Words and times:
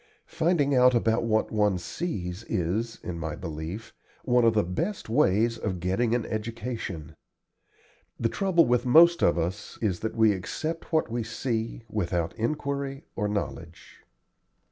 Finding 0.33 0.73
out 0.73 0.95
about 0.95 1.25
what 1.25 1.51
one 1.51 1.77
sees 1.77 2.43
is, 2.49 2.97
in 3.03 3.19
my 3.19 3.35
belief, 3.35 3.93
one 4.25 4.43
of 4.43 4.55
the 4.55 4.63
best 4.63 5.09
ways 5.09 5.59
of 5.59 5.79
getting 5.79 6.15
an 6.15 6.25
education. 6.25 7.15
The 8.19 8.27
trouble 8.27 8.65
with 8.65 8.83
most 8.83 9.21
of 9.21 9.37
us 9.37 9.77
is 9.79 9.99
that 9.99 10.15
we 10.15 10.31
accept 10.33 10.91
what 10.91 11.11
we 11.11 11.21
see, 11.21 11.83
without 11.87 12.35
inquiry 12.35 13.03
or 13.15 13.27
knowledge. 13.27 13.99